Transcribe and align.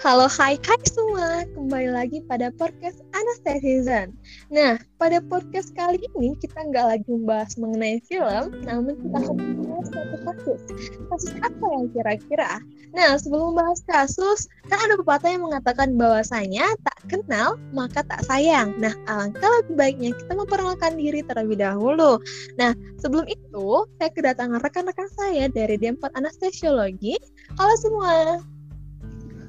Halo, 0.00 0.32
hai, 0.32 0.56
hai 0.64 0.80
semua. 0.88 1.44
Kembali 1.52 1.92
lagi 1.92 2.24
pada 2.24 2.48
podcast 2.56 3.04
Anesthesizen. 3.12 4.16
Nah, 4.48 4.80
pada 4.96 5.20
podcast 5.20 5.76
kali 5.76 6.00
ini 6.16 6.32
kita 6.40 6.56
nggak 6.56 6.86
lagi 6.88 7.04
membahas 7.04 7.52
mengenai 7.60 8.00
film, 8.08 8.64
namun 8.64 8.96
kita 8.96 9.16
akan 9.20 9.36
membahas 9.36 9.86
satu 9.92 10.16
kasus. 10.24 10.60
Kasus 11.04 11.32
apa 11.44 11.64
yang 11.76 11.92
kira-kira? 11.92 12.64
Nah, 12.96 13.20
sebelum 13.20 13.52
membahas 13.52 13.84
kasus, 13.84 14.48
kan 14.72 14.80
ada 14.88 14.96
pepatah 14.96 15.36
yang 15.36 15.44
mengatakan 15.44 15.92
bahwasanya 16.00 16.64
tak 16.80 16.98
kenal 17.12 17.60
maka 17.76 18.00
tak 18.00 18.24
sayang. 18.24 18.72
Nah, 18.80 18.96
alangkah 19.04 19.52
lebih 19.60 19.76
baiknya 19.76 20.16
kita 20.16 20.32
memperkenalkan 20.32 20.96
diri 20.96 21.20
terlebih 21.28 21.60
dahulu. 21.60 22.16
Nah, 22.56 22.72
sebelum 23.04 23.28
itu, 23.28 23.84
saya 24.00 24.08
kedatangan 24.16 24.64
rekan-rekan 24.64 25.12
saya 25.12 25.44
dari 25.52 25.76
D4 25.76 26.08
Anestesiologi. 26.16 27.20
Halo 27.60 27.76
semua. 27.76 28.40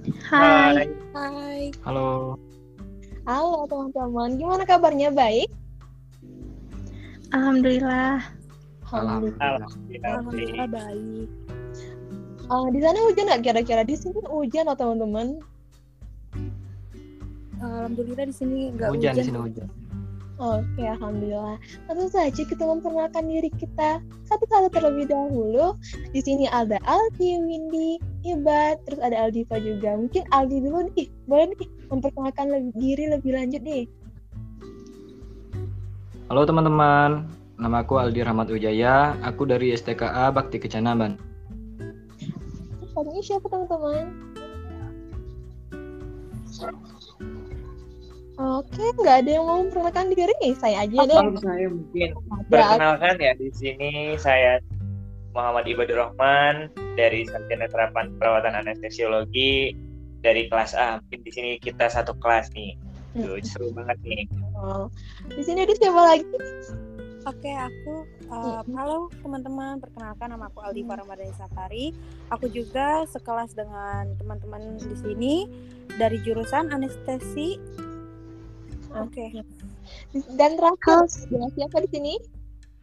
Hai. 0.01 0.89
Hai. 1.13 1.69
Halo. 1.85 2.33
Halo 3.29 3.69
teman-teman, 3.69 4.33
gimana 4.33 4.63
kabarnya? 4.65 5.13
Baik? 5.13 5.45
Alhamdulillah. 7.29 8.17
Alhamdulillah. 8.89 9.61
Alhamdulillah 10.01 10.67
baik. 10.67 11.29
Uh, 12.51 12.67
di 12.73 12.79
sana 12.83 12.97
hujan 13.07 13.29
nggak 13.29 13.43
kira-kira? 13.45 13.81
Di 13.85 13.95
sini 13.95 14.19
hujan 14.25 14.67
loh 14.67 14.75
teman-teman. 14.75 15.37
Alhamdulillah 17.61 18.25
di 18.25 18.35
sini 18.35 18.73
nggak 18.73 18.89
Hujan 18.89 19.13
hujan. 19.13 19.21
di 19.21 19.27
sini 19.29 19.37
hujan. 19.39 19.67
Oke, 20.41 20.81
alhamdulillah. 20.81 21.61
Tentu 21.85 22.09
saja 22.09 22.41
kita 22.41 22.65
memperkenalkan 22.65 23.29
diri 23.29 23.53
kita 23.61 24.01
satu-satu 24.25 24.73
terlebih 24.73 25.05
dahulu. 25.05 25.77
Di 26.09 26.19
sini 26.25 26.49
ada 26.49 26.81
Aldi, 26.89 27.37
Windy, 27.45 28.01
Ibat, 28.21 28.85
terus 28.85 29.01
ada 29.01 29.17
Aldiva 29.25 29.57
juga. 29.57 29.97
Mungkin 29.97 30.29
Aldi 30.29 30.57
dulu 30.61 30.93
nih, 30.93 31.09
boleh 31.25 31.57
nih 31.57 31.69
memperkenalkan 31.89 32.53
lebih, 32.53 32.73
diri 32.77 33.05
lebih 33.09 33.33
lanjut 33.33 33.61
nih. 33.65 33.83
Halo 36.29 36.45
teman-teman, 36.45 37.25
nama 37.57 37.81
aku 37.81 37.97
Aldi 37.97 38.21
Rahmat 38.21 38.53
Wijaya. 38.53 39.17
Aku 39.25 39.49
dari 39.49 39.73
STKA 39.73 40.29
Bakti 40.29 40.61
Kencana 40.61 40.93
Ban. 40.93 41.17
Terus 42.77 42.93
ini 43.09 43.21
siapa 43.25 43.49
teman-teman? 43.49 44.05
Oke, 48.37 48.85
nggak 49.01 49.17
ada 49.25 49.29
yang 49.33 49.45
mau 49.49 49.65
memperkenalkan 49.65 50.13
diri. 50.13 50.37
Saya 50.61 50.85
aja 50.85 50.97
deh. 51.09 51.17
Kalau 51.17 51.41
saya 51.41 51.67
mungkin 51.73 52.09
perkenalkan 52.53 53.15
ya 53.17 53.33
di 53.33 53.49
sini 53.49 54.13
saya 54.21 54.61
Muhammad 55.33 55.65
Ibadur 55.65 56.05
Rahman 56.05 56.69
dari 56.95 57.23
Sarjana 57.27 57.67
Terapan 57.71 58.15
Perawatan 58.19 58.55
Anestesiologi 58.55 59.75
dari 60.21 60.47
kelas 60.47 60.77
A. 60.77 61.01
Mungkin 61.01 61.21
di 61.25 61.31
sini 61.31 61.49
kita 61.57 61.89
satu 61.89 62.15
kelas 62.19 62.51
nih. 62.53 62.77
Tuh, 63.11 63.35
seru 63.43 63.75
banget 63.75 63.99
nih. 64.07 64.23
Oh, 64.55 64.87
Di 65.27 65.43
sini 65.43 65.67
ada 65.67 65.75
siapa 65.75 65.99
lagi? 65.99 66.23
Oke, 67.27 67.53
aku 67.53 68.07
uh, 68.33 68.65
halo 68.73 69.11
teman-teman, 69.21 69.77
perkenalkan 69.77 70.33
nama 70.33 70.49
aku 70.49 70.63
Aldi 70.63 70.81
Ramadhani 70.87 71.35
Safari. 71.37 71.93
Aku 72.33 72.49
juga 72.49 73.05
sekelas 73.05 73.53
dengan 73.53 74.09
teman-teman 74.17 74.79
di 74.81 74.95
sini 74.97 75.35
dari 75.99 76.17
jurusan 76.23 76.73
anestesi. 76.73 77.61
Oke. 78.97 79.43
Dan 80.39 80.57
terakhir, 80.57 81.05
ada 81.05 81.47
siapa 81.53 81.77
di 81.85 81.89
sini? 81.93 82.13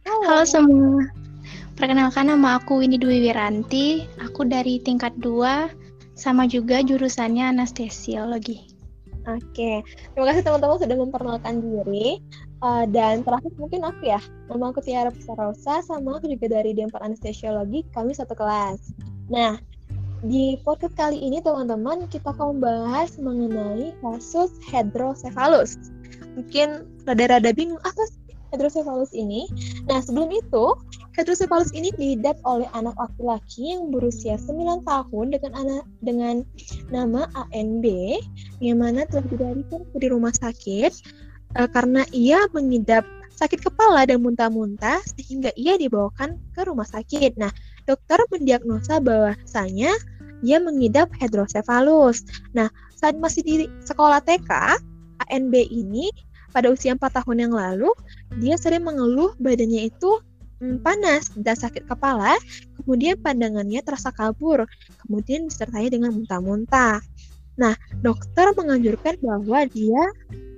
Halo 0.07 0.45
semua. 0.47 1.03
Perkenalkan 1.79 2.27
nama 2.27 2.59
aku 2.59 2.83
Winnie 2.83 2.99
Dwi 2.99 3.23
Wiranti. 3.23 4.03
Aku 4.19 4.43
dari 4.43 4.83
tingkat 4.83 5.15
2 5.23 5.71
sama 6.11 6.43
juga 6.43 6.83
jurusannya 6.83 7.55
anestesiologi. 7.55 8.67
Oke, 9.23 9.87
terima 10.11 10.25
kasih 10.27 10.43
teman-teman 10.43 10.75
sudah 10.75 10.97
memperkenalkan 10.99 11.63
diri. 11.63 12.19
Uh, 12.59 12.83
dan 12.91 13.23
terakhir 13.23 13.55
mungkin 13.55 13.87
aku 13.87 14.11
ya, 14.11 14.19
nama 14.51 14.75
aku 14.75 14.83
Tiara 14.83 15.07
Pusarosa, 15.07 15.79
sama 15.79 16.19
aku 16.19 16.27
juga 16.27 16.59
dari 16.59 16.75
D4 16.75 16.99
Anestesiologi, 16.99 17.87
kami 17.95 18.11
satu 18.11 18.35
kelas. 18.35 18.91
Nah, 19.31 19.55
di 20.19 20.59
podcast 20.67 20.99
kali 20.99 21.15
ini 21.15 21.39
teman-teman 21.39 22.11
kita 22.11 22.35
akan 22.35 22.59
membahas 22.59 23.15
mengenai 23.23 23.95
kasus 24.03 24.51
hidrosefalus. 24.67 25.79
Mungkin 26.35 26.83
rada-rada 27.07 27.55
bingung 27.55 27.79
apa 27.87 28.03
sih 28.03 28.18
hidrosefalus 28.53 29.13
ini? 29.13 29.49
Nah, 29.85 30.01
sebelum 30.01 30.29
itu, 30.33 30.65
hidrosefalus 31.17 31.73
ini 31.75 31.93
diidap 31.95 32.37
oleh 32.45 32.69
anak 32.71 32.95
laki-laki 32.95 33.75
yang 33.75 33.91
berusia 33.93 34.39
9 34.39 34.85
tahun 34.87 35.25
dengan 35.35 35.51
anak 35.57 35.83
dengan 36.01 36.35
nama 36.89 37.27
ANB 37.51 37.85
yang 38.63 38.79
mana 38.79 39.03
telah 39.09 39.25
dilarikan 39.27 39.83
di 39.95 40.07
rumah 40.07 40.31
sakit 40.31 40.91
eh, 41.59 41.69
karena 41.75 42.07
ia 42.15 42.47
mengidap 42.55 43.03
sakit 43.39 43.63
kepala 43.63 44.03
dan 44.03 44.19
muntah-muntah 44.19 44.99
sehingga 45.15 45.55
ia 45.55 45.79
dibawakan 45.79 46.35
ke 46.51 46.67
rumah 46.67 46.83
sakit. 46.83 47.39
Nah, 47.39 47.51
dokter 47.87 48.19
mendiagnosa 48.27 48.99
bahwasanya 48.99 49.95
ia 50.43 50.57
mengidap 50.59 51.07
hidrosefalus. 51.15 52.27
Nah, 52.51 52.67
saat 52.99 53.15
masih 53.15 53.41
di 53.47 53.55
sekolah 53.87 54.19
TK, 54.27 54.51
ANB 55.31 55.55
ini 55.55 56.11
pada 56.51 56.67
usia 56.73 56.91
4 56.91 56.99
tahun 56.99 57.47
yang 57.47 57.53
lalu, 57.55 57.93
dia 58.37 58.55
sering 58.61 58.85
mengeluh 58.85 59.33
badannya 59.41 59.89
itu 59.89 60.21
mm, 60.61 60.85
panas 60.85 61.33
dan 61.33 61.57
sakit 61.57 61.89
kepala, 61.89 62.37
kemudian 62.81 63.17
pandangannya 63.17 63.81
terasa 63.81 64.13
kabur, 64.13 64.69
kemudian 65.05 65.49
disertai 65.49 65.89
dengan 65.89 66.13
muntah-muntah. 66.13 67.01
Nah, 67.59 67.75
dokter 67.99 68.55
menganjurkan 68.55 69.19
bahwa 69.19 69.67
dia 69.67 70.03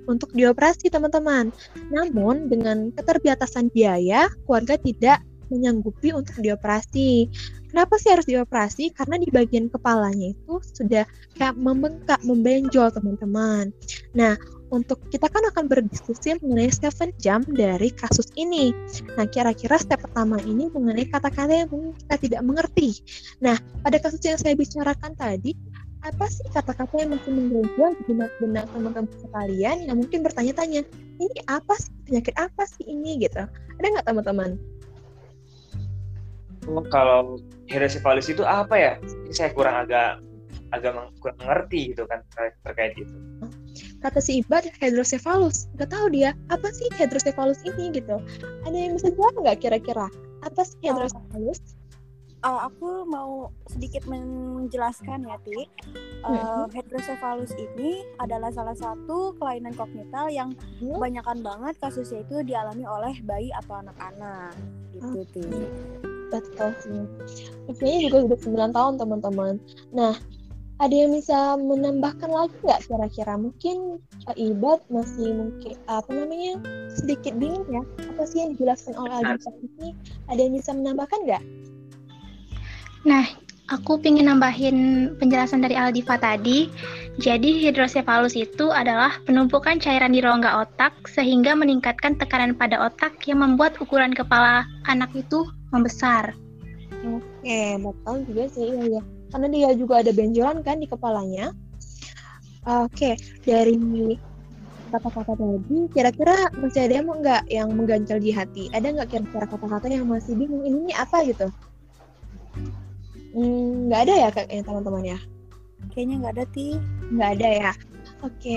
untuk 0.06 0.34
dioperasi, 0.34 0.90
teman-teman. 0.90 1.54
Namun, 1.90 2.50
dengan 2.50 2.90
keterbatasan 2.94 3.70
biaya, 3.70 4.26
keluarga 4.46 4.74
tidak 4.78 5.22
menyanggupi 5.52 6.16
untuk 6.16 6.40
dioperasi. 6.40 7.28
Kenapa 7.68 8.00
sih 8.00 8.10
harus 8.12 8.24
dioperasi? 8.24 8.92
Karena 8.96 9.20
di 9.20 9.28
bagian 9.28 9.68
kepalanya 9.68 10.32
itu 10.32 10.60
sudah 10.72 11.04
kayak 11.36 11.56
membengkak, 11.56 12.20
membenjol, 12.24 12.88
teman-teman. 12.92 13.68
Nah, 14.16 14.36
untuk 14.72 15.04
kita 15.12 15.28
kan 15.28 15.44
akan 15.52 15.68
berdiskusi 15.68 16.40
mengenai 16.40 16.72
seven 16.72 17.12
jam 17.20 17.44
dari 17.44 17.92
kasus 17.92 18.32
ini. 18.40 18.72
Nah, 19.20 19.28
kira-kira 19.28 19.76
step 19.76 20.00
pertama 20.00 20.40
ini 20.48 20.72
mengenai 20.72 21.04
kata-kata 21.12 21.52
yang 21.52 21.68
mungkin 21.68 21.92
kita 22.00 22.16
tidak 22.16 22.40
mengerti. 22.40 22.96
Nah, 23.44 23.60
pada 23.84 24.00
kasus 24.00 24.24
yang 24.24 24.40
saya 24.40 24.56
bicarakan 24.56 25.12
tadi, 25.12 25.52
apa 26.02 26.26
sih 26.26 26.48
kata-kata 26.50 27.04
yang 27.04 27.14
masih 27.14 27.30
mengganjal 27.30 27.90
di 27.94 28.02
benak-benak 28.10 28.66
teman-teman 28.74 29.12
sekalian 29.22 29.76
yang 29.86 29.96
mungkin 30.00 30.20
bertanya-tanya, 30.24 30.82
ini 31.20 31.38
apa 31.46 31.74
sih 31.78 31.92
penyakit 32.08 32.34
apa 32.40 32.62
sih 32.66 32.84
ini 32.88 33.22
gitu? 33.22 33.44
Ada 33.78 33.86
nggak 33.86 34.06
teman-teman? 34.08 34.50
Oh, 36.66 36.82
kalau 36.88 37.36
hidrosefalus 37.68 38.32
itu 38.32 38.42
apa 38.42 38.74
ya? 38.74 38.92
Ini 39.02 39.34
saya 39.36 39.50
kurang 39.52 39.84
agak 39.84 40.22
agak 40.72 40.96
kurang 41.20 41.36
mengerti 41.44 41.92
gitu 41.92 42.08
kan 42.08 42.24
ter- 42.32 42.56
terkait 42.64 42.96
itu. 42.96 43.12
Kata 44.02 44.18
si 44.18 44.42
Ibad 44.42 44.66
hidrosefalus, 44.82 45.70
nggak 45.78 45.90
tahu 45.90 46.10
dia 46.10 46.34
apa 46.50 46.68
sih 46.68 46.90
hidrosefalus 46.98 47.62
ini 47.62 47.94
gitu. 47.94 48.18
Ada 48.66 48.74
yang 48.76 48.98
bisa 48.98 49.14
jawab 49.14 49.38
nggak 49.38 49.62
kira-kira 49.62 50.10
apa 50.42 50.60
sih 50.62 50.76
Oh. 50.82 50.98
hidrosefalus? 50.98 51.60
Oh, 52.42 52.58
aku 52.58 53.06
mau 53.06 53.30
sedikit 53.70 54.02
menjelaskan 54.02 55.22
ya, 55.22 55.38
Ti. 55.46 55.62
Uh, 56.26 56.66
hidrosefalus 56.74 57.54
ini 57.54 58.02
adalah 58.18 58.50
salah 58.50 58.74
satu 58.74 59.38
kelainan 59.38 59.70
kognital 59.72 60.26
yang 60.26 60.50
Hmm? 60.82 60.98
kebanyakan 60.98 61.38
banget 61.38 61.78
kasusnya 61.78 62.26
itu 62.26 62.42
dialami 62.42 62.82
oleh 62.82 63.14
bayi 63.22 63.54
atau 63.54 63.78
anak-anak. 63.78 64.58
Gitu, 64.90 65.22
Ti. 65.30 65.42
Betul 66.34 66.70
sih. 66.82 67.02
Usianya 67.70 67.98
juga 68.10 68.16
sudah 68.26 68.38
9 68.42 68.74
tahun 68.74 68.94
teman-teman. 68.98 69.54
Nah, 69.94 70.14
ada 70.82 70.94
yang 70.98 71.14
bisa 71.14 71.54
menambahkan 71.62 72.26
lagi 72.26 72.58
nggak 72.66 72.82
kira-kira? 72.90 73.38
Mungkin 73.38 74.02
uh, 74.26 74.34
Ibad 74.34 74.82
masih 74.90 75.30
mungkin 75.30 75.78
apa 75.86 76.10
namanya 76.10 76.58
sedikit 76.90 77.38
bingung 77.38 77.62
ya. 77.70 77.86
Apa 78.10 78.26
sih 78.26 78.42
yang 78.42 78.58
dijelaskan 78.58 78.98
oleh 78.98 79.14
Aldi 79.22 79.46
ini? 79.78 79.94
Ada 80.26 80.40
yang 80.42 80.54
bisa 80.58 80.74
menambahkan 80.74 81.18
nggak? 81.22 81.42
Nah, 83.06 83.26
aku 83.70 84.02
ingin 84.02 84.26
nambahin 84.26 84.78
penjelasan 85.22 85.62
dari 85.62 85.78
Aldiva 85.78 86.18
tadi. 86.18 86.66
Jadi 87.22 87.62
hidrosefalus 87.62 88.34
itu 88.34 88.74
adalah 88.74 89.22
penumpukan 89.22 89.78
cairan 89.78 90.10
di 90.10 90.18
rongga 90.18 90.66
otak 90.66 91.06
sehingga 91.06 91.54
meningkatkan 91.54 92.18
tekanan 92.18 92.58
pada 92.58 92.90
otak 92.90 93.22
yang 93.30 93.38
membuat 93.38 93.78
ukuran 93.78 94.10
kepala 94.10 94.66
anak 94.90 95.14
itu 95.14 95.46
membesar. 95.70 96.34
Oke, 97.06 97.78
betul 97.78 98.16
juga 98.26 98.44
sih 98.50 98.66
iya 98.66 98.98
ya. 98.98 99.02
Karena 99.32 99.48
dia 99.48 99.70
juga 99.72 100.04
ada 100.04 100.12
benjolan 100.12 100.60
kan 100.60 100.76
di 100.78 100.86
kepalanya. 100.86 101.56
Oke, 102.62 103.16
dari 103.42 103.74
kata-kata 104.92 105.34
tadi, 105.34 105.88
kira-kira 105.90 106.52
masih 106.60 106.84
ada 106.84 106.94
yang 107.00 107.08
nggak 107.08 107.42
yang 107.48 107.68
mengganjal 107.72 108.20
di 108.20 108.30
hati? 108.30 108.68
Ada 108.76 108.92
nggak 108.92 109.08
kira-kira 109.08 109.48
kata-kata 109.48 109.88
yang 109.88 110.06
masih 110.06 110.36
bingung 110.36 110.62
ini 110.68 110.92
apa 110.92 111.24
gitu? 111.24 111.48
Hmm, 113.32 113.88
nggak 113.88 114.00
ada 114.04 114.14
ya 114.14 114.28
kayaknya 114.28 114.62
teman-teman 114.68 115.04
ya? 115.16 115.18
Kayaknya 115.96 116.14
nggak 116.20 116.32
ada 116.36 116.44
ti. 116.52 116.66
Nggak 117.08 117.30
ada 117.40 117.48
ya. 117.48 117.72
Oke. 118.20 118.54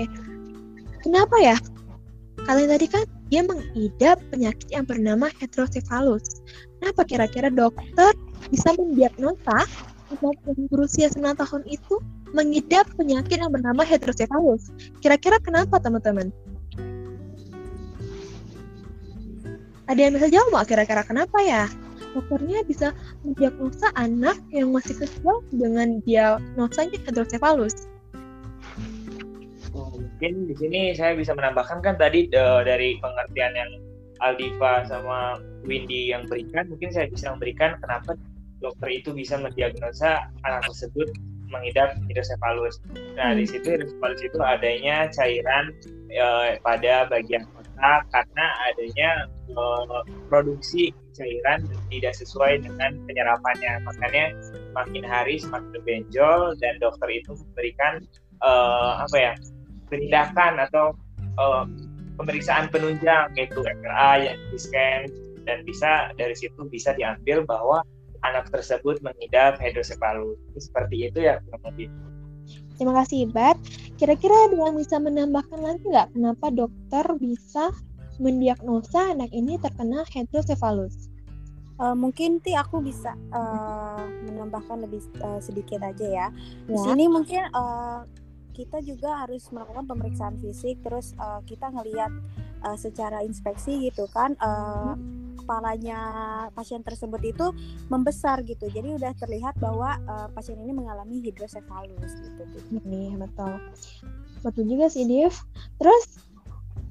Kenapa 1.00 1.36
ya? 1.40 1.56
Kalian 2.44 2.68
tadi 2.68 2.86
kan 2.92 3.02
dia 3.32 3.42
mengidap 3.42 4.20
penyakit 4.28 4.68
yang 4.70 4.84
bernama 4.84 5.32
hidrosefalus. 5.40 6.44
Kenapa 6.78 7.02
kira-kira 7.08 7.48
dokter 7.48 8.12
bisa 8.52 8.76
mendiagnosa 8.76 9.64
anak 10.06 10.36
yang 10.46 10.60
berusia 10.70 11.06
9 11.10 11.34
tahun 11.34 11.62
itu 11.66 11.98
mengidap 12.30 12.86
penyakit 12.94 13.42
yang 13.42 13.50
bernama 13.50 13.82
hidrosefalus? 13.82 14.70
Kira-kira 15.02 15.42
kenapa 15.42 15.82
teman-teman? 15.82 16.30
Ada 19.86 20.00
yang 20.10 20.14
bisa 20.18 20.28
jawab 20.30 20.66
kira-kira 20.66 21.02
kenapa 21.06 21.38
ya? 21.42 21.70
Dokternya 22.14 22.64
bisa 22.66 22.90
mendiagnosa 23.22 23.92
anak 23.94 24.40
yang 24.50 24.72
masih 24.72 24.98
kecil 24.98 25.44
dengan 25.54 26.02
diagnosanya 26.02 26.98
hidrosefalus. 27.06 27.86
Oh, 29.76 29.92
mungkin 29.92 30.48
di 30.48 30.54
sini 30.56 30.96
saya 30.96 31.12
bisa 31.14 31.36
menambahkan 31.36 31.84
kan 31.84 31.94
tadi 32.00 32.26
uh, 32.32 32.64
dari 32.64 32.96
pengertian 32.98 33.52
yang 33.52 33.70
Aldiva 34.24 34.80
sama 34.88 35.36
Windy 35.68 36.08
yang 36.08 36.24
berikan, 36.24 36.72
mungkin 36.72 36.88
saya 36.88 37.12
bisa 37.12 37.36
memberikan 37.36 37.76
kenapa 37.84 38.16
dokter 38.60 38.88
itu 39.02 39.10
bisa 39.12 39.36
mendiagnosa 39.36 40.32
anak 40.44 40.62
tersebut 40.70 41.12
mengidap 41.50 41.94
hidrosefalus. 42.10 42.82
Nah, 43.14 43.34
di 43.36 43.46
situ 43.46 43.78
hidrosefalus 43.78 44.20
itu 44.22 44.38
adanya 44.42 45.06
cairan 45.14 45.70
uh, 46.18 46.58
pada 46.62 47.06
bagian 47.06 47.46
otak 47.54 48.02
karena 48.10 48.46
adanya 48.72 49.10
uh, 49.54 50.02
produksi 50.26 50.90
cairan 51.14 51.64
tidak 51.92 52.14
sesuai 52.18 52.64
dengan 52.66 52.98
penyerapannya. 53.06 53.84
Makanya 53.86 54.34
semakin 54.42 55.04
hari 55.06 55.34
semakin 55.38 55.80
benjol 55.86 56.58
dan 56.58 56.74
dokter 56.82 57.08
itu 57.12 57.32
memberikan 57.36 58.02
uh, 58.42 59.06
apa 59.06 59.16
ya 59.16 59.32
tindakan 59.88 60.58
atau 60.66 60.92
uh, 61.38 61.64
pemeriksaan 62.18 62.66
penunjang 62.72 63.30
yaitu 63.36 63.60
MRI 63.62 64.34
yang 64.34 64.40
di 64.50 64.58
scan 64.58 65.00
dan 65.46 65.62
bisa 65.62 66.10
dari 66.18 66.34
situ 66.34 66.66
bisa 66.66 66.90
diambil 66.98 67.46
bahwa 67.46 67.86
anak 68.24 68.48
tersebut 68.52 69.02
mengidap 69.04 69.58
hidrosefalus. 69.60 70.38
Seperti 70.56 71.10
itu 71.10 71.18
ya 71.24 71.42
kurang 71.48 71.64
lebih. 71.72 71.88
Terima 72.76 72.92
kasih, 73.02 73.32
Bat. 73.32 73.56
Kira-kira 73.96 74.36
ada 74.48 74.56
yang 74.68 74.76
bisa 74.76 75.00
menambahkan 75.00 75.60
lagi 75.60 75.82
nggak 75.88 76.12
kenapa 76.12 76.46
dokter 76.52 77.04
bisa 77.16 77.72
mendiagnosa 78.20 79.16
anak 79.16 79.32
ini 79.32 79.56
terkena 79.60 80.04
hidrosefalus? 80.12 81.08
Uh, 81.76 81.92
mungkin 81.92 82.40
ti 82.40 82.56
aku 82.56 82.80
bisa 82.80 83.12
uh, 83.36 84.00
menambahkan 84.24 84.88
lebih 84.88 85.04
uh, 85.20 85.40
sedikit 85.40 85.84
aja 85.84 86.06
ya. 86.08 86.26
Di 86.64 86.72
ya. 86.72 86.80
sini 86.80 87.04
mungkin 87.04 87.44
uh, 87.52 88.08
kita 88.56 88.80
juga 88.80 89.20
harus 89.24 89.44
melakukan 89.52 89.84
pemeriksaan 89.84 90.40
fisik 90.40 90.80
terus 90.80 91.12
uh, 91.20 91.44
kita 91.44 91.68
ngelihat 91.68 92.08
uh, 92.64 92.76
secara 92.80 93.20
inspeksi 93.20 93.92
gitu 93.92 94.08
kan 94.16 94.32
uh, 94.40 94.96
kepalanya 95.46 96.00
pasien 96.58 96.82
tersebut 96.82 97.22
itu 97.22 97.46
membesar 97.86 98.42
gitu. 98.42 98.66
Jadi 98.66 98.98
udah 98.98 99.14
terlihat 99.14 99.54
bahwa 99.62 99.94
uh, 100.10 100.26
pasien 100.34 100.58
ini 100.58 100.74
mengalami 100.74 101.22
hidrosefalus 101.22 102.18
gitu. 102.18 102.42
Ini 102.74 103.14
betul. 103.14 103.62
Betul 104.42 104.66
juga 104.66 104.90
sih 104.90 105.06
Dev. 105.06 105.30
Terus 105.78 106.18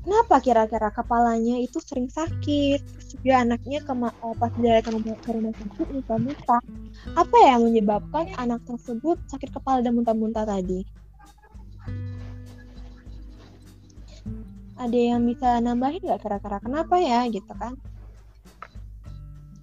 kenapa 0.07 0.39
kira-kira 0.39 0.87
kepalanya 0.87 1.59
itu 1.59 1.83
sering 1.83 2.07
sakit? 2.07 2.79
Terus 2.79 3.07
juga 3.19 3.43
anaknya 3.43 3.83
ke 3.83 3.91
pas 4.39 4.53
dari 4.55 4.79
ke 4.79 4.89
rumah, 4.95 5.19
ke 5.19 5.31
rumah 5.35 5.51
sakit 5.51 5.87
muntah-muntah 5.91 6.63
apa 7.19 7.37
yang 7.43 7.59
menyebabkan 7.67 8.31
anak 8.39 8.63
tersebut 8.63 9.19
sakit 9.27 9.51
kepala 9.51 9.83
dan 9.83 9.99
muntah-muntah 9.99 10.47
tadi? 10.47 10.87
Ada 14.79 14.99
yang 15.15 15.27
bisa 15.27 15.59
nambahin 15.59 16.03
nggak 16.03 16.23
kira-kira? 16.23 16.63
Kenapa 16.63 16.95
ya 16.99 17.27
gitu 17.27 17.51
kan? 17.55 17.75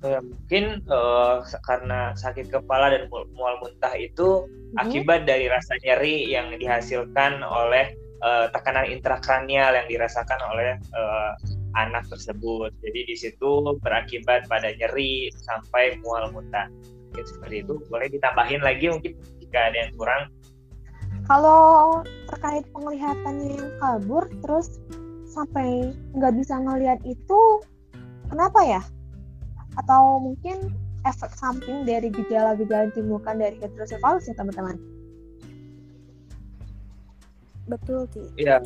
Ya, 0.02 0.18
mungkin 0.18 0.82
uh, 0.90 1.46
karena 1.62 2.10
sakit 2.18 2.50
kepala 2.50 2.90
dan 2.90 3.06
mual 3.06 3.54
muntah 3.62 3.94
itu 3.94 4.50
hmm. 4.50 4.82
akibat 4.82 5.30
dari 5.30 5.46
rasa 5.46 5.78
nyeri 5.86 6.26
yang 6.26 6.50
dihasilkan 6.58 7.38
oleh 7.38 7.94
uh, 8.26 8.50
tekanan 8.50 8.90
intrakranial 8.90 9.78
yang 9.78 9.86
dirasakan 9.86 10.42
oleh 10.50 10.74
uh, 10.90 11.38
anak 11.78 12.02
tersebut. 12.10 12.74
Jadi 12.82 13.00
di 13.06 13.14
situ 13.14 13.62
berakibat 13.78 14.50
pada 14.50 14.74
nyeri 14.74 15.30
sampai 15.46 16.02
mual 16.02 16.34
muntah. 16.34 16.66
Mungkin 17.14 17.22
seperti 17.22 17.62
itu. 17.62 17.78
Boleh 17.86 18.10
ditambahin 18.10 18.58
lagi 18.66 18.90
mungkin 18.90 19.14
jika 19.38 19.70
ada 19.70 19.86
yang 19.86 19.92
kurang. 19.94 20.22
Kalau 21.30 22.02
terkait 22.26 22.66
penglihatannya 22.74 23.54
yang 23.54 23.70
kabur, 23.78 24.26
terus 24.42 24.82
sampai 25.30 25.94
nggak 26.18 26.34
bisa 26.42 26.58
ngelihat 26.58 26.98
itu 27.06 27.62
kenapa 28.26 28.66
ya? 28.66 28.82
Atau 29.78 30.20
mungkin 30.20 30.72
efek 31.08 31.32
samping 31.34 31.82
dari 31.88 32.12
gejala-gejala 32.12 32.92
ditimbulkan 32.92 33.40
dari 33.40 33.58
hidrosefalus 33.58 34.28
ya 34.30 34.34
teman-teman? 34.38 34.78
Betul 37.66 38.06
sih. 38.12 38.26
Iya, 38.38 38.62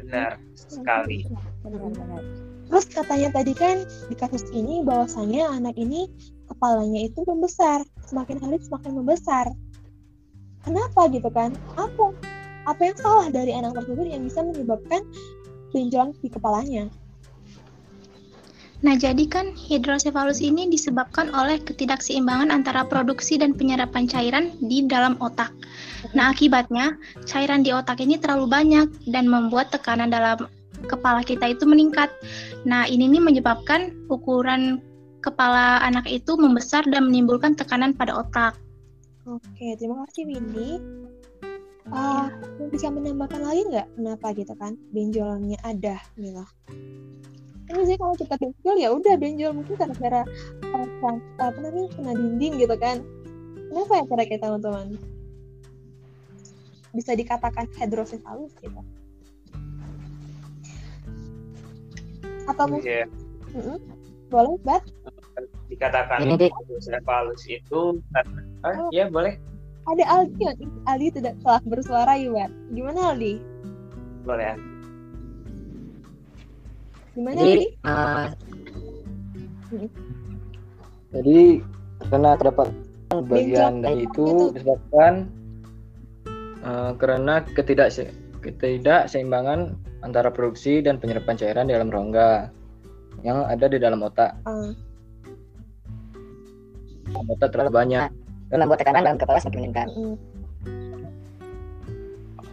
benar 0.00 0.36
sekali. 0.54 1.28
Benar-benar. 1.64 2.22
Terus 2.64 2.86
katanya 2.88 3.28
tadi 3.32 3.52
kan 3.52 3.84
di 4.08 4.16
kasus 4.16 4.48
ini 4.56 4.80
bahwasanya 4.82 5.52
anak 5.52 5.76
ini 5.76 6.08
kepalanya 6.48 7.08
itu 7.08 7.20
membesar, 7.28 7.84
semakin 8.08 8.40
hari 8.40 8.56
semakin 8.60 8.92
membesar. 8.96 9.46
Kenapa 10.64 11.12
gitu 11.12 11.28
kan? 11.28 11.52
Apa 11.76 12.16
apa 12.64 12.80
yang 12.80 12.96
salah 12.96 13.28
dari 13.28 13.52
anak 13.52 13.76
tersebut 13.76 14.08
yang 14.08 14.24
bisa 14.24 14.40
menyebabkan 14.40 15.04
benjolan 15.72 16.16
di 16.24 16.28
kepalanya. 16.32 16.88
Nah, 18.84 19.00
jadi 19.00 19.24
kan 19.24 19.56
hidrosefalus 19.56 20.44
ini 20.44 20.68
disebabkan 20.68 21.32
oleh 21.32 21.56
ketidakseimbangan 21.56 22.52
antara 22.52 22.84
produksi 22.84 23.40
dan 23.40 23.56
penyerapan 23.56 24.04
cairan 24.04 24.52
di 24.60 24.84
dalam 24.84 25.16
otak. 25.24 25.56
Nah, 26.12 26.36
akibatnya 26.36 27.00
cairan 27.24 27.64
di 27.64 27.72
otak 27.72 28.04
ini 28.04 28.20
terlalu 28.20 28.44
banyak 28.44 28.92
dan 29.08 29.24
membuat 29.24 29.72
tekanan 29.72 30.12
dalam 30.12 30.44
kepala 30.84 31.24
kita 31.24 31.56
itu 31.56 31.64
meningkat. 31.64 32.12
Nah, 32.68 32.84
ini 32.84 33.08
nih 33.08 33.24
menyebabkan 33.24 33.96
ukuran 34.12 34.84
kepala 35.24 35.80
anak 35.80 36.04
itu 36.04 36.36
membesar 36.36 36.84
dan 36.84 37.08
menimbulkan 37.08 37.56
tekanan 37.56 37.96
pada 37.96 38.20
otak. 38.20 38.52
Oke, 39.24 39.80
terima 39.80 40.04
kasih 40.04 40.28
Windy 40.28 40.76
uh, 41.92 42.28
bisa 42.68 42.88
menambahkan 42.88 43.40
lagi 43.40 43.62
nggak 43.68 43.88
kenapa 43.96 44.26
gitu 44.36 44.54
kan 44.56 44.72
benjolannya 44.94 45.58
ada 45.66 46.00
Mila 46.16 46.46
ini 47.74 47.82
sih 47.90 47.96
kalau 47.98 48.14
kita 48.14 48.34
benjol 48.38 48.76
ya 48.78 48.88
udah 48.94 49.14
benjol 49.18 49.52
mungkin 49.52 49.74
gara-gara 49.74 50.22
uh, 50.74 50.86
apa 51.42 51.58
namanya 51.58 51.88
kena 51.98 52.12
dinding 52.14 52.54
gitu 52.62 52.76
kan 52.78 53.02
kenapa 53.70 53.92
ya 53.98 54.04
kira-kira 54.06 54.40
teman-teman 54.40 54.86
bisa 56.94 57.12
dikatakan 57.18 57.66
hidrosefalus 57.74 58.54
gitu 58.62 58.80
atau 62.44 62.64
mungkin 62.70 62.86
yeah. 62.86 63.08
mm 63.50 63.62
-hmm. 63.62 63.76
boleh 64.30 64.54
bat 64.62 64.82
dikatakan 65.66 66.22
hidrosefalus 66.38 67.42
itu 67.50 67.98
oh. 68.62 68.88
ya 68.94 69.10
boleh 69.10 69.34
ada 69.84 70.04
Aldi 70.08 70.48
Aldi 70.88 71.08
tidak 71.20 71.36
telah 71.44 71.60
bersuara 71.68 72.16
Iwan. 72.16 72.48
Gimana 72.72 73.12
Aldi? 73.12 73.36
Boleh 74.24 74.56
ya. 74.56 74.73
Gimana 77.14 77.38
jadi? 77.38 77.66
Uh, 77.86 78.26
jadi 81.14 81.40
karena 82.10 82.30
terdapat 82.34 82.68
bagian 83.30 83.82
dari 83.82 84.10
itu 84.10 84.50
disebabkan 84.50 85.30
uh, 86.66 86.92
karena 86.98 87.46
ketidak 87.54 87.94
ketidakseimbangan 88.42 89.78
antara 90.02 90.28
produksi 90.28 90.82
dan 90.82 90.98
penyerapan 90.98 91.38
cairan 91.38 91.70
dalam 91.70 91.88
rongga 91.88 92.50
yang 93.22 93.46
ada 93.46 93.66
di 93.70 93.78
dalam 93.78 94.02
otak. 94.02 94.34
Uh. 94.44 94.74
Otak 97.30 97.54
terlalu 97.54 97.72
banyak 97.72 98.10
dan 98.50 98.56
membuat 98.58 98.82
tekanan 98.82 99.06
dalam 99.06 99.18
kepala 99.22 99.38
semakin 99.38 99.60
meningkat. 99.62 99.88
Mm. 99.94 100.33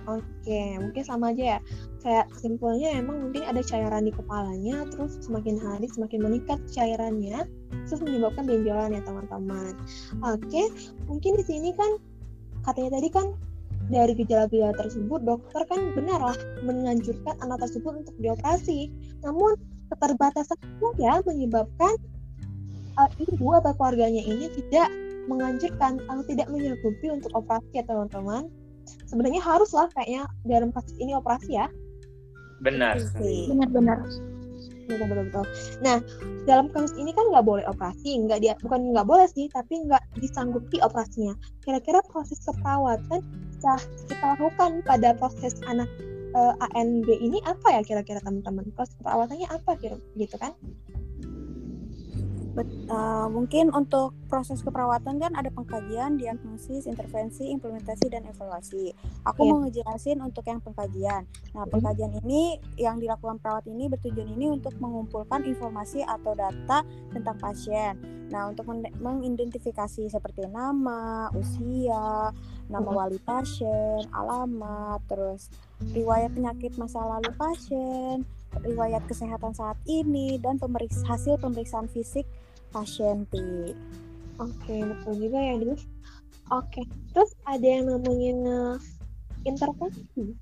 Oke, 0.09 0.61
mungkin 0.81 1.03
sama 1.05 1.29
aja 1.29 1.57
ya. 1.57 1.59
Kayak 2.01 2.27
simpulnya 2.37 2.89
emang 2.97 3.29
mungkin 3.29 3.45
ada 3.45 3.61
cairan 3.61 4.09
di 4.09 4.13
kepalanya, 4.13 4.89
terus 4.89 5.21
semakin 5.21 5.61
hari 5.61 5.85
semakin 5.85 6.19
meningkat 6.25 6.59
cairannya, 6.73 7.45
terus 7.85 8.01
menyebabkan 8.01 8.49
benjolan 8.49 8.97
ya 8.97 9.01
teman-teman. 9.05 9.73
Oke, 10.25 10.73
mungkin 11.05 11.37
di 11.37 11.43
sini 11.45 11.69
kan 11.77 12.01
katanya 12.65 12.97
tadi 12.97 13.09
kan 13.13 13.27
dari 13.89 14.13
gejala-gejala 14.15 14.73
tersebut 14.77 15.19
dokter 15.25 15.61
kan 15.67 15.93
benarlah 15.93 16.37
menganjurkan 16.63 17.35
anak 17.43 17.61
tersebut 17.67 18.05
untuk 18.05 18.15
dioperasi. 18.17 18.89
Namun 19.21 19.57
keterbatasan 19.91 20.57
ya 20.97 21.19
menyebabkan 21.27 21.93
uh, 22.95 23.11
ibu 23.19 23.47
atau 23.59 23.75
keluarganya 23.75 24.23
ini 24.23 24.47
tidak 24.55 24.89
menganjurkan 25.29 26.01
atau 26.09 26.23
tidak 26.25 26.47
menyanggupi 26.49 27.07
untuk 27.11 27.29
operasi 27.35 27.81
ya 27.81 27.83
teman-teman. 27.85 28.49
Sebenarnya 29.07 29.41
harus 29.43 29.71
lah 29.75 29.87
kayaknya 29.95 30.27
dalam 30.47 30.69
kasus 30.71 30.95
ini 30.97 31.15
operasi 31.15 31.57
ya. 31.57 31.67
Benar. 32.61 33.01
Benar-benar. 33.49 33.99
betul 34.91 35.07
betul 35.07 35.25
betul. 35.31 35.45
Nah 35.85 35.97
dalam 36.43 36.67
kasus 36.73 36.91
ini 36.99 37.15
kan 37.15 37.23
nggak 37.31 37.45
boleh 37.47 37.63
operasi 37.63 38.27
nggak 38.27 38.43
dia 38.43 38.53
bukan 38.59 38.91
nggak 38.91 39.07
boleh 39.07 39.23
sih 39.31 39.47
tapi 39.47 39.87
nggak 39.87 40.03
disanggupi 40.19 40.83
operasinya. 40.83 41.31
Kira-kira 41.63 42.03
proses 42.11 42.43
keperawatan 42.43 43.23
yang 43.61 43.79
kita 44.09 44.25
lakukan 44.35 44.71
pada 44.83 45.15
proses 45.15 45.55
anak 45.69 45.87
eh, 46.35 46.53
ANB 46.75 47.07
ini 47.07 47.39
apa 47.47 47.79
ya 47.79 47.81
kira-kira 47.87 48.19
teman-teman? 48.19 48.67
Proses 48.75 48.97
perawatannya 48.99 49.47
apa 49.47 49.79
kira 49.79 49.95
gitu 50.19 50.35
kan 50.35 50.51
Bet- 52.51 52.67
eh, 52.67 53.27
mungkin 53.31 53.71
untuk 53.71 54.11
proses 54.27 54.59
keperawatan 54.59 55.23
kan 55.23 55.31
ada 55.39 55.47
pengkajian, 55.55 56.19
diagnosis, 56.19 56.83
intervensi, 56.83 57.47
implementasi, 57.47 58.11
dan 58.11 58.27
evaluasi. 58.27 58.91
Aku 59.23 59.47
Iya. 59.47 59.49
mau 59.55 59.57
ngejelasin 59.63 60.17
untuk 60.19 60.43
yang 60.51 60.59
pengkajian. 60.59 61.23
Nah, 61.55 61.63
pengkajian 61.63 62.11
ini 62.23 62.59
yang 62.75 62.99
dilakukan 62.99 63.39
perawat 63.39 63.63
ini 63.71 63.87
bertujuan 63.87 64.35
ini 64.35 64.51
untuk 64.51 64.75
mengumpulkan 64.83 65.47
informasi 65.47 66.03
atau 66.03 66.35
data 66.35 66.83
tentang 67.15 67.37
pasien. 67.39 67.95
Nah, 68.27 68.51
untuk 68.51 68.67
men- 68.67 68.91
mengidentifikasi 68.99 70.11
seperti 70.11 70.47
nama, 70.47 71.31
usia, 71.31 72.35
nama 72.67 72.89
Mhm. 72.91 72.95
wali 72.95 73.19
pasien, 73.23 74.07
alamat, 74.11 74.99
terus 75.07 75.47
riwayat 75.91 76.35
penyakit 76.35 76.75
masa 76.75 77.03
lalu 77.03 77.31
pasien, 77.35 78.23
riwayat 78.63 79.03
kesehatan 79.07 79.55
saat 79.55 79.79
ini, 79.83 80.35
dan 80.39 80.59
pemeriksa 80.59 81.03
hasil 81.07 81.39
pemeriksaan 81.39 81.87
fisik 81.87 82.27
pasien 82.71 83.27
Ti. 83.29 83.75
Oke, 84.41 84.75
betul 84.81 85.13
juga 85.27 85.39
ya, 85.39 85.55
Div. 85.61 85.81
Oke, 86.51 86.81
terus 87.13 87.31
ada 87.47 87.63
yang 87.63 87.87
namanya 87.87 88.81
intervensi. 89.47 90.35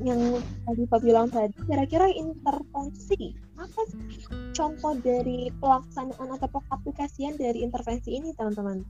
Yang 0.00 0.40
tadi 0.64 0.82
Pak 0.88 1.00
bilang 1.04 1.28
tadi, 1.28 1.52
kira-kira 1.68 2.08
intervensi 2.08 3.36
apa 3.60 3.84
sih 3.92 4.24
contoh 4.56 4.96
dari 5.04 5.52
pelaksanaan 5.60 6.32
atau 6.40 6.48
pengaplikasian 6.48 7.36
dari 7.36 7.60
intervensi 7.60 8.16
ini, 8.16 8.32
teman-teman? 8.32 8.80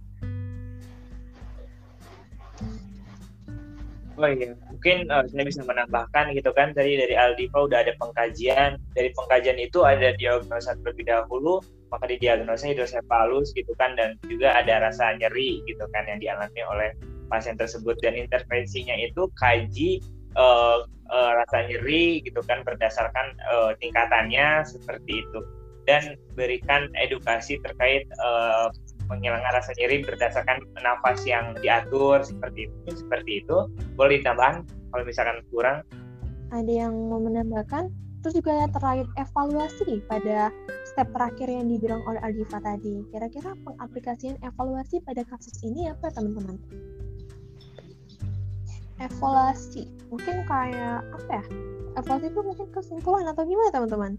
Oh 4.21 4.29
iya, 4.29 4.53
mungkin 4.69 5.09
eh, 5.09 5.25
saya 5.33 5.45
bisa 5.49 5.65
menambahkan 5.65 6.37
gitu 6.37 6.53
kan 6.53 6.77
tadi 6.77 7.01
dari 7.01 7.17
Aldiva 7.17 7.65
udah 7.65 7.81
ada 7.81 7.97
pengkajian. 7.97 8.77
Dari 8.93 9.17
pengkajian 9.17 9.57
itu 9.57 9.81
ada 9.81 10.13
diagnosa 10.13 10.77
terlebih 10.77 11.09
dahulu, 11.09 11.65
maka 11.89 12.05
didiagnosa 12.05 12.69
hidrosefalus 12.69 13.57
gitu 13.57 13.73
kan 13.81 13.97
dan 13.97 14.21
juga 14.29 14.53
ada 14.61 14.85
rasa 14.85 15.17
nyeri 15.17 15.65
gitu 15.65 15.89
kan 15.97 16.05
yang 16.05 16.21
dialami 16.21 16.61
oleh 16.69 16.93
pasien 17.33 17.57
tersebut 17.57 17.97
dan 18.05 18.13
intervensinya 18.13 18.93
itu 18.93 19.25
kaji 19.41 20.05
eh, 20.37 20.79
eh, 21.09 21.31
rasa 21.41 21.59
nyeri 21.65 22.21
gitu 22.21 22.45
kan 22.45 22.61
berdasarkan 22.61 23.33
eh, 23.41 23.73
tingkatannya 23.81 24.69
seperti 24.69 25.25
itu 25.25 25.41
dan 25.89 26.15
berikan 26.37 26.93
edukasi 27.01 27.57
terkait 27.65 28.05
eh, 28.05 28.67
menghilangkan 29.11 29.53
rasa 29.53 29.75
nyeri 29.77 30.07
berdasarkan 30.07 30.63
nafas 30.81 31.27
yang 31.27 31.53
diatur 31.59 32.23
seperti 32.23 32.71
itu 32.71 32.91
seperti 32.95 33.43
itu 33.45 33.67
boleh 33.99 34.23
ditambahkan 34.23 34.65
kalau 34.95 35.05
misalkan 35.05 35.43
kurang 35.51 35.83
Ada 36.51 36.87
yang 36.87 36.95
mau 37.07 37.23
menambahkan? 37.23 37.95
Terus 38.21 38.43
juga 38.43 38.67
terkait 38.75 39.07
evaluasi 39.15 40.03
pada 40.11 40.51
step 40.83 41.09
terakhir 41.15 41.47
yang 41.47 41.71
dibilang 41.71 42.03
oleh 42.11 42.19
Aldiva 42.27 42.59
tadi. 42.59 43.07
Kira-kira 43.15 43.55
pengaplikasian 43.63 44.35
evaluasi 44.43 44.99
pada 45.07 45.23
kasus 45.31 45.55
ini 45.63 45.87
apa, 45.89 46.11
teman-teman? 46.11 46.59
Evaluasi, 48.99 49.87
mungkin 50.11 50.43
kayak 50.43 51.07
apa 51.07 51.31
ya? 51.39 51.45
Evaluasi 52.03 52.27
itu 52.35 52.41
mungkin 52.43 52.67
kesimpulan 52.75 53.31
atau 53.31 53.47
gimana, 53.47 53.71
teman-teman? 53.71 54.19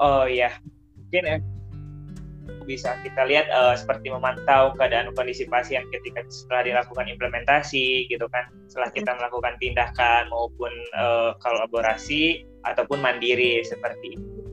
oh 0.00 0.24
ya 0.28 0.52
mungkin 0.96 1.40
bisa 2.66 2.98
kita 3.06 3.22
lihat 3.24 3.46
eh, 3.46 3.74
seperti 3.78 4.10
memantau 4.10 4.74
keadaan 4.74 5.14
kondisi 5.14 5.46
pasien 5.46 5.86
ketika 5.94 6.26
setelah 6.26 6.66
dilakukan 6.66 7.06
implementasi 7.06 8.10
gitu 8.10 8.26
kan 8.28 8.50
setelah 8.66 8.90
kita 8.90 9.14
melakukan 9.14 9.54
tindakan 9.62 10.26
maupun 10.28 10.74
eh, 10.74 11.30
kolaborasi 11.38 12.42
ataupun 12.66 12.98
mandiri 12.98 13.62
seperti 13.62 14.18
itu 14.18 14.46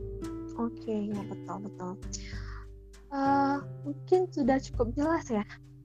Oke, 0.54 1.10
ya 1.10 1.18
betul 1.26 1.66
betul. 1.66 1.92
Eh, 3.10 3.56
mungkin 3.82 4.20
sudah 4.30 4.58
cukup 4.62 4.94
jelas 4.94 5.26
ya 5.30 5.42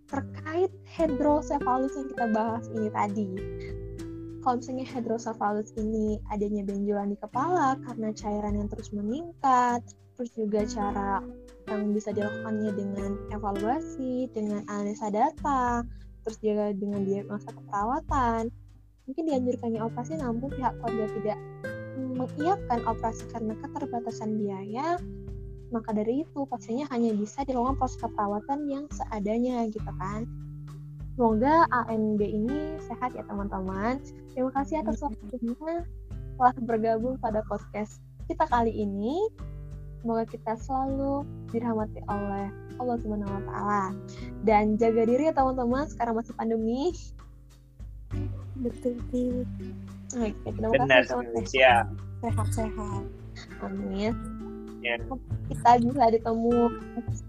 terkait 0.09 0.74
hidrosefalus 0.89 1.93
yang 1.93 2.07
kita 2.09 2.25
bahas 2.33 2.65
ini 2.74 2.89
tadi. 2.89 3.29
Kalau 4.41 4.55
misalnya 4.57 4.86
hidrosefalus 4.89 5.69
ini 5.77 6.17
adanya 6.33 6.65
benjolan 6.65 7.13
di 7.13 7.17
kepala 7.21 7.77
karena 7.86 8.09
cairan 8.13 8.57
yang 8.57 8.69
terus 8.69 8.89
meningkat, 8.93 9.81
terus 10.17 10.31
juga 10.33 10.65
cara 10.65 11.21
yang 11.75 11.93
bisa 11.93 12.09
dilakukannya 12.15 12.71
dengan 12.73 13.11
evaluasi, 13.29 14.31
dengan 14.33 14.65
analisa 14.71 15.11
data, 15.13 15.85
terus 16.25 16.38
juga 16.41 16.73
dengan 16.73 17.05
diagnosa 17.05 17.53
keperawatan. 17.53 18.49
Mungkin 19.09 19.23
dianjurkannya 19.25 19.81
operasi 19.81 20.21
namun 20.21 20.49
pihak 20.53 20.73
keluarga 20.81 21.05
tidak 21.17 21.39
mengiyakan 21.99 22.79
operasi 22.85 23.23
karena 23.33 23.53
keterbatasan 23.61 24.38
biaya, 24.38 24.97
maka 25.69 25.93
dari 25.93 26.25
itu 26.25 26.45
pasiennya 26.49 26.89
hanya 26.89 27.13
bisa 27.13 27.45
dilakukan 27.45 27.77
proses 27.77 28.01
perawatan 28.01 28.69
yang 28.69 28.85
seadanya 28.89 29.65
gitu 29.69 29.91
kan. 29.97 30.25
Semoga 31.19 31.67
ANB 31.75 32.21
ini 32.23 32.79
sehat 32.88 33.11
ya 33.11 33.27
teman-teman. 33.27 33.99
Terima 34.31 34.51
kasih 34.55 34.79
atas 34.81 35.03
waktunya 35.03 35.83
telah 36.39 36.55
bergabung 36.63 37.19
pada 37.19 37.43
podcast 37.43 37.99
kita 38.31 38.47
kali 38.47 38.71
ini. 38.71 39.19
Semoga 39.99 40.23
kita 40.27 40.53
selalu 40.55 41.27
dirahmati 41.51 41.99
oleh 42.07 42.47
Allah 42.79 42.95
Subhanahu 43.03 43.27
wa 43.29 43.43
taala. 43.51 43.85
Dan 44.47 44.79
jaga 44.79 45.03
diri 45.03 45.27
ya 45.27 45.33
teman-teman, 45.35 45.85
sekarang 45.91 46.15
masih 46.15 46.33
pandemi. 46.39 46.95
Betul 48.59 48.95
Ti. 49.11 49.43
Oke, 50.15 50.33
terima 50.55 50.71
benar 50.73 51.03
kasih 51.03 51.11
teman-teman. 51.11 51.45
Sehat-sehat. 52.19 53.03
Amin. 53.63 54.13
Ya. 54.79 54.95
Kita 55.51 55.71
bisa 55.83 56.03
ditemu, 56.15 56.71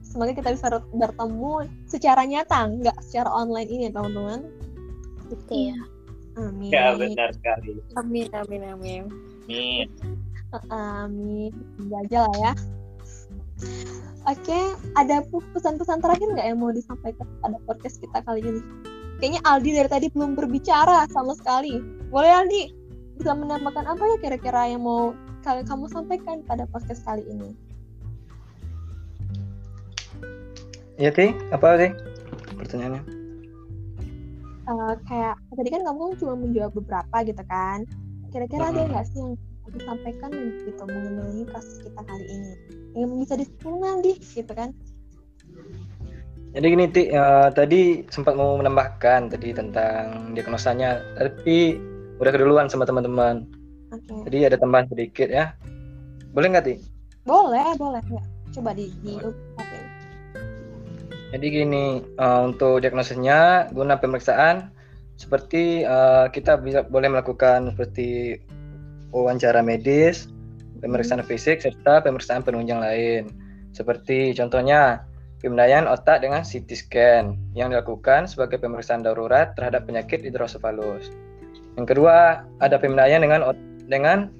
semoga 0.06 0.32
kita 0.38 0.54
bisa 0.54 0.66
bertemu 0.94 1.52
secara 1.90 2.22
nyata, 2.22 2.70
nggak 2.78 2.98
secara 3.02 3.26
online 3.34 3.66
ini 3.66 3.82
ya 3.90 3.92
teman-teman. 3.98 4.46
Iya. 5.50 5.78
Amin. 6.38 6.70
ya 6.70 6.94
benar 6.94 7.34
sekali 7.34 7.82
Amin, 7.98 8.30
amin, 8.30 8.62
amin. 8.62 9.02
Amin. 9.50 9.86
Amin. 10.70 11.52
Semoga 11.78 11.96
aja 12.06 12.18
lah 12.26 12.36
ya. 12.38 12.52
Oke, 14.28 14.60
ada 15.00 15.24
pesan-pesan 15.56 16.00
terakhir 16.04 16.28
nggak 16.36 16.46
yang 16.52 16.58
mau 16.60 16.72
disampaikan 16.72 17.24
pada 17.40 17.56
podcast 17.64 18.00
kita 18.02 18.20
kali 18.24 18.44
ini? 18.44 18.60
Kayaknya 19.20 19.40
Aldi 19.44 19.70
dari 19.76 19.88
tadi 19.88 20.06
belum 20.12 20.32
berbicara 20.36 21.08
sama 21.12 21.36
sekali. 21.36 21.80
Boleh 22.08 22.28
Aldi? 22.28 22.62
Bisa 23.20 23.36
menambahkan 23.36 23.84
apa 23.84 24.00
ya 24.00 24.16
kira-kira 24.20 24.72
yang 24.72 24.84
mau 24.84 25.12
kalian 25.44 25.68
kamu 25.68 25.84
sampaikan 25.92 26.40
pada 26.44 26.64
podcast 26.68 27.04
kali 27.04 27.24
ini? 27.28 27.52
Iya, 31.00 31.12
Ti? 31.12 31.32
Apa, 31.52 31.80
Ti? 31.80 31.88
Pertanyaannya. 32.60 33.02
Eh, 34.70 34.94
kayak 35.08 35.34
tadi 35.56 35.68
kan 35.72 35.82
kamu 35.82 36.02
cuma 36.20 36.34
menjawab 36.36 36.72
beberapa 36.76 37.16
gitu 37.24 37.42
kan. 37.48 37.88
Kira-kira 38.30 38.70
ada 38.70 38.84
Mhm. 38.84 38.88
nggak 38.94 39.06
sih 39.10 39.18
yang 39.18 39.34
disampaikan 39.74 40.30
gitu 40.34 40.82
mengenai 40.84 41.46
kasus 41.50 41.82
kita 41.82 42.00
kali 42.02 42.26
ini? 42.26 42.52
Yang 42.98 43.10
bisa 43.22 43.34
disimpulkan 43.38 43.94
di 44.02 44.12
gitu 44.18 44.52
kan? 44.52 44.70
Jadi 46.50 46.66
gini, 46.66 46.84
Ti, 46.90 47.02
eh, 47.14 47.48
tadi 47.54 48.02
sempat 48.10 48.34
mau 48.34 48.58
menambahkan 48.58 49.30
tadi 49.30 49.54
tentang 49.54 50.34
diagnosanya, 50.34 50.98
tapi 51.14 51.78
udah 52.18 52.30
keduluan 52.34 52.66
sama 52.66 52.82
teman-teman. 52.82 53.46
Oke. 53.94 54.26
Jadi 54.26 54.50
ada 54.50 54.56
tambahan 54.58 54.90
sedikit 54.90 55.30
ya. 55.30 55.54
Boleh 56.34 56.50
nggak, 56.50 56.64
Ti? 56.66 56.74
Boleh, 57.22 57.70
boleh. 57.78 58.02
Nggak. 58.02 58.26
Coba 58.50 58.74
di 58.74 58.90
di 59.06 59.14
oke. 59.22 59.78
Jadi 61.30 61.46
gini, 61.46 62.02
eh, 62.02 62.40
untuk 62.42 62.82
diagnosisnya 62.82 63.70
guna 63.70 64.02
pemeriksaan 64.02 64.74
seperti 65.14 65.86
eh, 65.86 66.26
kita 66.34 66.58
bisa 66.58 66.82
boleh 66.82 67.14
melakukan 67.14 67.78
seperti 67.78 68.40
wawancara 69.10 69.60
medis, 69.62 70.30
pemeriksaan 70.80 71.22
fisik 71.22 71.60
serta 71.60 72.02
pemeriksaan 72.02 72.42
penunjang 72.42 72.80
lain. 72.80 73.30
Seperti 73.70 74.34
contohnya 74.34 75.06
pemindaian 75.38 75.86
otak 75.86 76.24
dengan 76.24 76.42
CT 76.42 76.68
scan 76.74 77.24
yang 77.54 77.70
dilakukan 77.70 78.26
sebagai 78.26 78.58
pemeriksaan 78.58 79.04
darurat 79.04 79.54
terhadap 79.54 79.86
penyakit 79.86 80.24
hidrosefalus. 80.24 81.12
Yang 81.78 81.86
kedua, 81.96 82.44
ada 82.58 82.76
pemindaian 82.76 83.22
dengan 83.22 83.54
dengan 83.86 84.30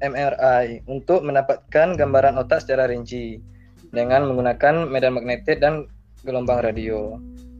MRI 0.00 0.84
untuk 0.86 1.24
mendapatkan 1.24 1.96
gambaran 1.96 2.36
otak 2.36 2.64
secara 2.64 2.88
rinci 2.88 3.40
dengan 3.92 4.28
menggunakan 4.28 4.88
medan 4.88 5.16
magnetik 5.16 5.60
dan 5.62 5.88
gelombang 6.26 6.60
radio. 6.60 7.16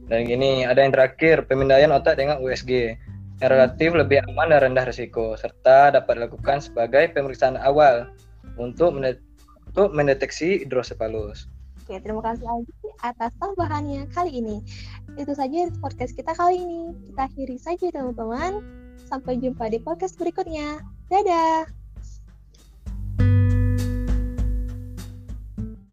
Dan 0.07 0.23
gini, 0.23 0.63
ada 0.63 0.79
yang 0.79 0.95
terakhir, 0.95 1.49
pemindaian 1.49 1.91
otak 1.91 2.15
dengan 2.15 2.39
USG. 2.39 2.95
Yang 3.37 3.49
relatif 3.53 3.89
lebih 3.93 4.17
aman 4.33 4.49
dan 4.49 4.59
rendah 4.65 4.85
risiko, 4.89 5.37
serta 5.37 5.93
dapat 5.93 6.17
dilakukan 6.17 6.57
sebagai 6.57 7.13
pemeriksaan 7.13 7.57
awal 7.61 8.09
untuk, 8.57 8.97
untuk 8.97 9.87
mendeteksi 9.93 10.65
hidrosefalus. 10.65 11.45
Oke, 11.85 12.03
terima 12.03 12.19
kasih 12.19 12.43
lagi 12.43 12.73
atas 12.99 13.31
tambahannya 13.39 14.09
kali 14.11 14.43
ini. 14.43 14.59
Itu 15.15 15.31
saja 15.37 15.71
podcast 15.79 16.17
kita 16.17 16.35
kali 16.35 16.59
ini. 16.59 16.91
Kita 17.07 17.31
akhiri 17.31 17.57
saja 17.61 17.87
teman-teman. 17.93 18.59
Sampai 19.07 19.39
jumpa 19.39 19.71
di 19.71 19.79
podcast 19.79 20.19
berikutnya. 20.19 20.83
Dadah! 21.07 21.86